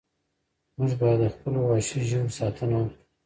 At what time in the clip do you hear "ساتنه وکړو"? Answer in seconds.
2.37-2.99